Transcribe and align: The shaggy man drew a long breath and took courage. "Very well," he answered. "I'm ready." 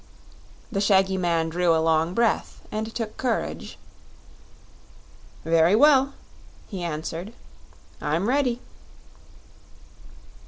The 0.71 0.81
shaggy 0.81 1.15
man 1.15 1.49
drew 1.49 1.75
a 1.75 1.77
long 1.77 2.15
breath 2.15 2.63
and 2.71 2.91
took 2.95 3.17
courage. 3.17 3.77
"Very 5.45 5.75
well," 5.75 6.15
he 6.67 6.81
answered. 6.81 7.33
"I'm 8.01 8.27
ready." 8.27 8.61